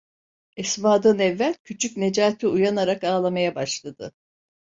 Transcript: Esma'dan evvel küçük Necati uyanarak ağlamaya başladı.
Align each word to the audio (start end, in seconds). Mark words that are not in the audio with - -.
Esma'dan 0.57 1.19
evvel 1.19 1.55
küçük 1.63 1.97
Necati 1.97 2.47
uyanarak 2.47 3.03
ağlamaya 3.03 3.55
başladı. 3.55 4.13